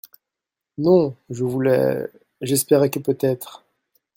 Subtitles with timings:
[0.79, 2.07] Non, je voulais…
[2.41, 3.63] j’espérais que peut-être?…